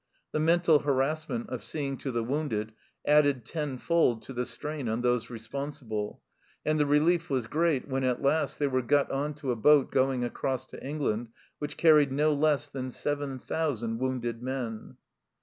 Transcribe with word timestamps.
The 0.31 0.39
mental 0.39 0.79
harassment 0.79 1.51
of 1.51 1.63
seeing 1.63 1.95
to 1.97 2.09
the 2.09 2.23
wounded 2.23 2.71
added 3.05 3.45
ten 3.45 3.77
fold 3.77 4.23
to 4.23 4.33
the 4.33 4.47
strain 4.47 4.89
on 4.89 5.01
those 5.01 5.29
responsible, 5.29 6.23
and 6.65 6.79
the 6.79 6.87
relief 6.87 7.29
was 7.29 7.45
great 7.45 7.87
when, 7.87 8.03
at 8.03 8.19
last, 8.19 8.57
they 8.57 8.65
were 8.65 8.81
got 8.81 9.11
on 9.11 9.35
to 9.35 9.51
a 9.51 9.55
boat 9.55 9.91
going 9.91 10.23
across 10.23 10.65
to 10.71 10.83
England, 10.83 11.27
which 11.59 11.77
carried 11.77 12.11
no 12.11 12.33
less 12.33 12.65
than 12.65 12.89
seven 12.89 13.37
thousand 13.37 13.99
wounded 13.99 14.41
men 14.41 14.97